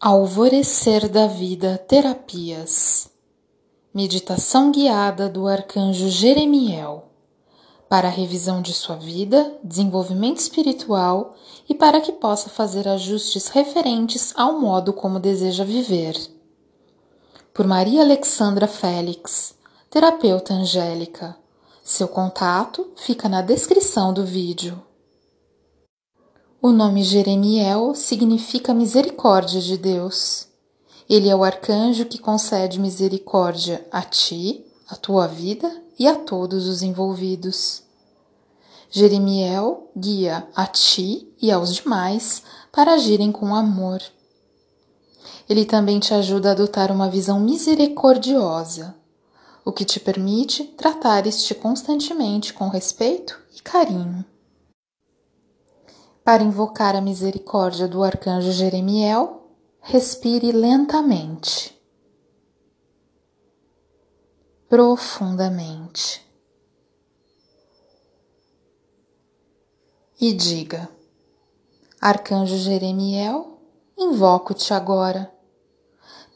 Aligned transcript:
Alvorecer 0.00 1.08
da 1.08 1.26
Vida 1.26 1.76
Terapias 1.76 3.10
Meditação 3.92 4.70
guiada 4.70 5.28
do 5.28 5.48
Arcanjo 5.48 6.08
Jeremiel 6.08 7.08
para 7.88 8.06
a 8.06 8.10
revisão 8.10 8.62
de 8.62 8.72
sua 8.72 8.94
vida, 8.94 9.58
desenvolvimento 9.60 10.38
espiritual 10.38 11.34
e 11.68 11.74
para 11.74 12.00
que 12.00 12.12
possa 12.12 12.48
fazer 12.48 12.86
ajustes 12.86 13.48
referentes 13.48 14.32
ao 14.36 14.60
modo 14.60 14.92
como 14.92 15.18
deseja 15.18 15.64
viver. 15.64 16.16
Por 17.52 17.66
Maria 17.66 18.02
Alexandra 18.02 18.68
Félix, 18.68 19.56
terapeuta 19.90 20.54
angélica. 20.54 21.36
Seu 21.82 22.06
contato 22.06 22.88
fica 22.94 23.28
na 23.28 23.42
descrição 23.42 24.14
do 24.14 24.24
vídeo. 24.24 24.80
O 26.60 26.72
nome 26.72 27.04
Jeremiel 27.04 27.94
significa 27.94 28.74
misericórdia 28.74 29.60
de 29.60 29.78
Deus. 29.78 30.48
Ele 31.08 31.28
é 31.28 31.36
o 31.36 31.44
arcanjo 31.44 32.04
que 32.04 32.18
concede 32.18 32.80
misericórdia 32.80 33.86
a 33.92 34.02
ti, 34.02 34.66
a 34.88 34.96
tua 34.96 35.28
vida 35.28 35.70
e 35.96 36.08
a 36.08 36.16
todos 36.16 36.66
os 36.66 36.82
envolvidos. 36.82 37.84
Jeremiel 38.90 39.88
guia 39.96 40.48
a 40.52 40.66
ti 40.66 41.32
e 41.40 41.52
aos 41.52 41.72
demais 41.72 42.42
para 42.72 42.94
agirem 42.94 43.30
com 43.30 43.54
amor. 43.54 44.02
Ele 45.48 45.64
também 45.64 46.00
te 46.00 46.12
ajuda 46.12 46.48
a 46.48 46.52
adotar 46.52 46.90
uma 46.90 47.08
visão 47.08 47.38
misericordiosa, 47.38 48.96
o 49.64 49.70
que 49.70 49.84
te 49.84 50.00
permite 50.00 50.64
tratares-te 50.64 51.54
constantemente 51.54 52.52
com 52.52 52.68
respeito 52.68 53.38
e 53.56 53.62
carinho. 53.62 54.24
Para 56.28 56.42
invocar 56.42 56.94
a 56.94 57.00
misericórdia 57.00 57.88
do 57.88 58.04
arcanjo 58.04 58.52
Jeremiel, 58.52 59.48
respire 59.80 60.52
lentamente, 60.52 61.74
profundamente 64.68 66.22
e 70.20 70.34
diga: 70.34 70.90
Arcanjo 71.98 72.58
Jeremiel, 72.58 73.62
invoco-te 73.96 74.74
agora. 74.74 75.32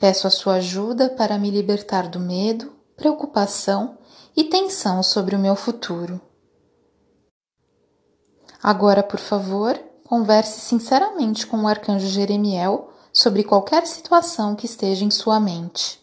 Peço 0.00 0.26
a 0.26 0.30
sua 0.30 0.54
ajuda 0.54 1.10
para 1.10 1.38
me 1.38 1.50
libertar 1.50 2.08
do 2.08 2.18
medo, 2.18 2.72
preocupação 2.96 3.98
e 4.34 4.44
tensão 4.44 5.02
sobre 5.02 5.36
o 5.36 5.38
meu 5.38 5.54
futuro. 5.54 6.18
Agora, 8.62 9.02
por 9.02 9.18
favor, 9.18 9.78
converse 10.04 10.60
sinceramente 10.60 11.46
com 11.46 11.62
o 11.62 11.68
arcanjo 11.68 12.06
Jeremiel 12.06 12.90
sobre 13.12 13.42
qualquer 13.42 13.86
situação 13.86 14.54
que 14.54 14.66
esteja 14.66 15.04
em 15.04 15.10
sua 15.10 15.40
mente. 15.40 16.01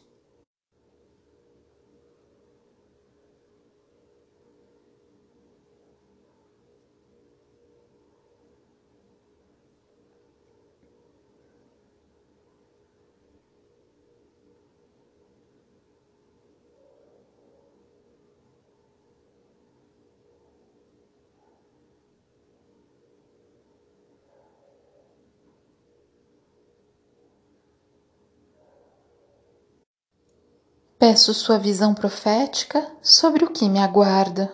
Peço 31.00 31.34
sua 31.34 31.58
visão 31.58 31.94
profética 31.94 32.86
sobre 33.02 33.46
o 33.46 33.50
que 33.50 33.70
me 33.70 33.80
aguarda. 33.80 34.54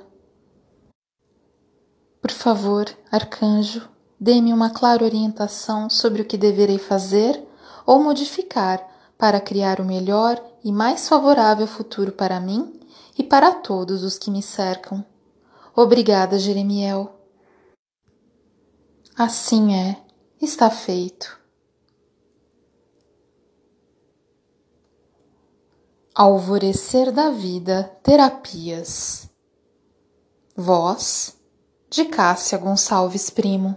Por 2.22 2.30
favor, 2.30 2.86
arcanjo, 3.12 3.90
dê-me 4.20 4.54
uma 4.54 4.70
clara 4.70 5.04
orientação 5.04 5.90
sobre 5.90 6.22
o 6.22 6.26
que 6.26 6.38
deverei 6.38 6.78
fazer 6.78 7.44
ou 7.84 8.00
modificar 8.00 8.80
para 9.18 9.42
criar 9.42 9.82
o 9.82 9.86
melhor 9.86 10.40
e 10.64 10.72
mais 10.72 11.10
favorável 11.10 11.66
futuro 11.66 12.12
para 12.12 12.40
mim 12.40 12.80
e 13.18 13.24
para 13.24 13.52
todos 13.52 14.04
os 14.04 14.20
que 14.20 14.30
me 14.30 14.44
cercam. 14.44 15.04
Obrigada, 15.76 16.38
Jeremiel. 16.38 17.12
Assim 19.18 19.74
é, 19.74 19.98
está 20.40 20.70
feito. 20.70 21.44
Alvorecer 26.18 27.12
da 27.12 27.30
Vida 27.30 27.92
Terapias. 28.02 29.30
Voz 30.56 31.36
de 31.90 32.06
Cássia 32.06 32.58
Gonçalves 32.58 33.30
Primo. 33.30 33.76